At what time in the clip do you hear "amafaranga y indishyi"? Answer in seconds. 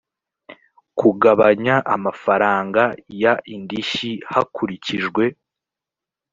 1.95-4.11